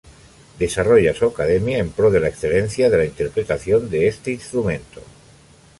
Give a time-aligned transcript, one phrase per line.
[0.57, 4.99] Desarrolla su academia en pro de la excelencia de la interpretación de este instrumento.